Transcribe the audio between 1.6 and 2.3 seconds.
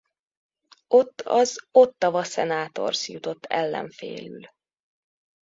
Ottawa